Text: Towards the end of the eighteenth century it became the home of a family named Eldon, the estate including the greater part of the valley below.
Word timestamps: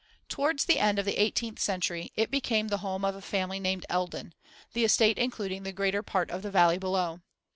Towards 0.29 0.65
the 0.65 0.79
end 0.79 0.97
of 0.97 1.05
the 1.05 1.21
eighteenth 1.21 1.59
century 1.59 2.11
it 2.15 2.31
became 2.31 2.69
the 2.69 2.79
home 2.79 3.05
of 3.05 3.13
a 3.13 3.21
family 3.21 3.59
named 3.59 3.85
Eldon, 3.87 4.33
the 4.73 4.83
estate 4.83 5.19
including 5.19 5.61
the 5.61 5.71
greater 5.71 6.01
part 6.01 6.31
of 6.31 6.41
the 6.41 6.49
valley 6.49 6.79
below. 6.79 7.21